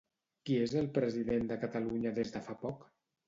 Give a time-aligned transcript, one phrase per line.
[0.49, 2.89] Qui és el president de Catalunya des de fa poc?